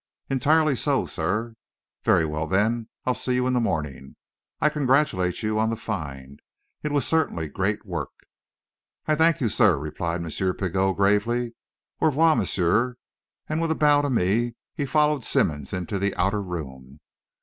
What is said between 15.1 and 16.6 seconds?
Simmonds into the outer